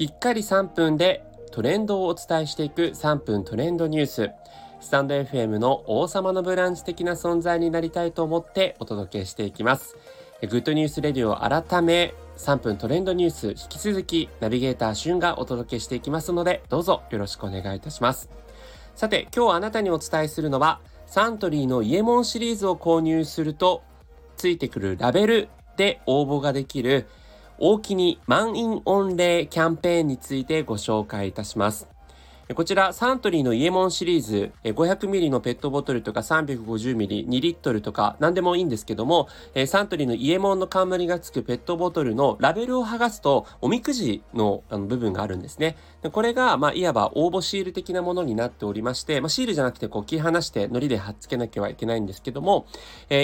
[0.00, 4.30] きっかり3分でトレンドをお伝えしていく3分トレンドニュース。
[4.80, 9.98] スタンド FM の王様のブランチ的な存在になりたいと思ってお届けしていきます。
[10.48, 18.30] グッドニュースレディオ改め3分トレンドニュース引き続きナビゲーターしゅんがお届けしていきますのでどうぞよろしくお願いいたします。
[18.94, 23.82] さて今日あなたにお伝えするのはサントリーの伊右衛門シリーズを購入すると
[24.38, 27.06] ついてくるラベルで応募ができる
[27.62, 31.88] 大きに満員御礼キャンペーンについてご紹介いたします。
[32.54, 39.28] こちらサントリーのイエモンシリーズ 500ml のペットボトルとか 350ml、2リットルとか何でもいいんですけども
[39.68, 45.76] サントリーのイエモンの冠がつくペットボトルのラベルを剥がすとおみくじの部分があるんですね。
[46.12, 52.66] これがまあいわば応募シール的なものになっておりまして、まあ、シールじゃなくてこう切り離して糊で貼っつけなきゃいけないんですけども、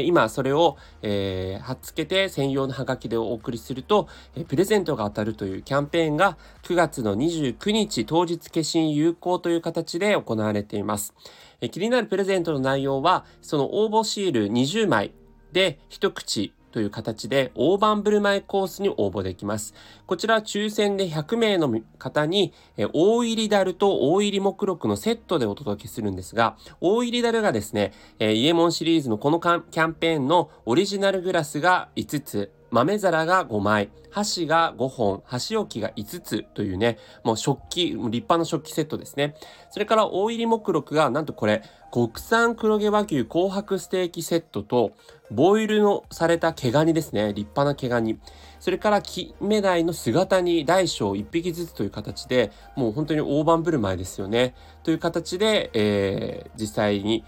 [0.05, 4.07] 今それを、貼っつけて専用のハガキでお送りすると、
[4.47, 11.15] プレゼントが当たるというキャンペーンが9月の29日当日決心有行という形で行われています。
[11.61, 15.13] え気になるプレゼントの内容は、その応募シール20枚
[15.53, 19.73] で一口という形で大盤振る舞いコースに応募できます。
[20.07, 22.53] こちら抽選で100名の方に
[22.93, 39.35] 大入りダルと大入り目録のセットでお届けするんですが、大入りダルがですね、イエモンシリーズのこのキャンペーンのオリジナルグラスが5つ、豆皿が5枚、箸が5本、箸置きが5つというね、もう食器、立派な食器セットですね。
[39.71, 44.93] それから大入り目録が、なんとこれ、国産黒毛和牛紅白ステーキセットと、
[45.31, 47.33] ボイルのされた毛ガニですね。
[47.35, 48.19] 立派な毛ガニ。
[48.61, 54.55] それから金目鯛の姿に大小1匹ずつという形で、もう本当に大盤振る舞いですよね。
[54.83, 57.25] という形で、えー、実際に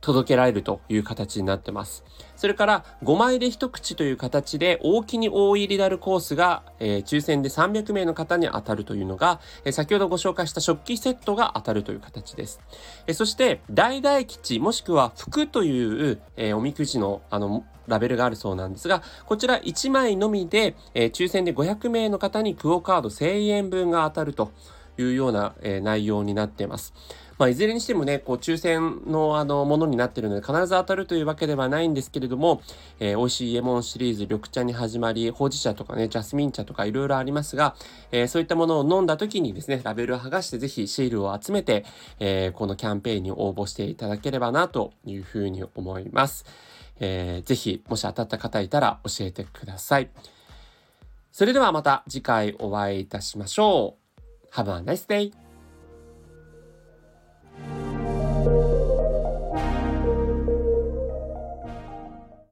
[0.00, 2.04] 届けられるという形になってます。
[2.36, 12.60] それから5枚で一口という形で大きに大入りダルコースが、えー、抽選で300名の方に当たるというのが、えー、先ほどご紹介した食器セットが当たるという形です。
[13.06, 24.52] えー、そして大大吉もしくは福という、えおみくじのあのラベルがあるそうなんですが、こちら1枚のみで、え抽選で500名の方にクオカード1000円分が当たると
[24.98, 26.92] いうような、え内容になっています。
[27.38, 32.62] まあ、いずれにしてもね、こう、抽選のあの、ものになってるので、必ず当たるというわけではないんですけれども、
[32.98, 37.76] えー、美味しいエモンシリーズ、緑茶に始まり、ほうじ茶とかね、ジャスミン茶とかいろいろありますが、
[38.10, 41.84] えー、そういったものを飲んだ時にですね、ラベルを剥がして、ぜひシールを集めて、
[42.18, 46.44] えー、このキャンペーンに応募していただければな、というふうに思います。
[46.98, 50.10] えー、ぜひ、もし当たった方いたら教えてください。
[51.30, 53.96] それではまた次回お会いいたしましょ
[54.50, 54.50] う。
[54.50, 55.47] Have a nice day!